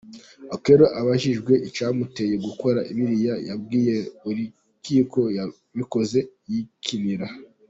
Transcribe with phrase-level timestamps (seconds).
[0.55, 3.95] Okello abajijwe icyamuteye gukora biriya yabwiye
[4.29, 6.19] urukiko yabikoze
[6.51, 7.27] yikinira.